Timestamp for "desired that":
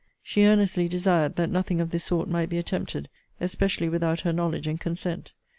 0.87-1.51